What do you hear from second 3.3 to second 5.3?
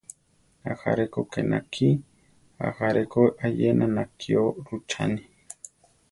ayena nakió rucháni.